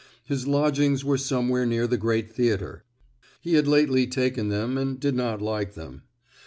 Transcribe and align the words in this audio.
His 0.25 0.47
lodgings 0.47 1.05
were 1.05 1.19
somewhere 1.19 1.63
near 1.63 1.85
the 1.85 1.95
Great 1.95 2.33
Theatre; 2.33 2.85
he 3.39 3.53
had 3.53 3.67
lately 3.67 4.07
taken 4.07 4.49
them, 4.49 4.75
and 4.75 4.99
did 4.99 5.13
not 5.13 5.43
like 5.43 5.75
them. 5.75 6.01